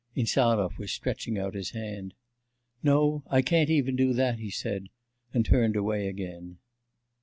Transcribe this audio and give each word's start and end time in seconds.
Insarov 0.15 0.79
was 0.79 0.91
stretching 0.91 1.37
out 1.37 1.53
his 1.53 1.69
hand. 1.73 2.15
'No, 2.81 3.21
I 3.29 3.43
can't 3.43 3.69
even 3.69 3.95
do 3.95 4.13
that,' 4.13 4.39
he 4.39 4.49
said, 4.49 4.89
and 5.31 5.45
turned 5.45 5.75
away 5.75 6.07
again. 6.07 6.57